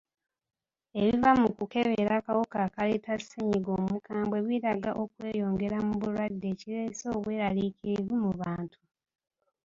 Ebiva 0.99 1.31
mu 1.41 1.49
kukebera 1.57 2.11
akawuka 2.19 2.57
akaleeta 2.67 3.13
ssennyiga 3.19 3.71
omukambwe 3.79 4.37
biraga 4.47 4.91
okweyongera 5.03 5.77
mu 5.87 5.93
balwadde 6.01 6.45
ekireese 6.53 7.05
obweraliikirivu 7.17 8.15
mu 8.23 8.31
bantu. 8.41 8.77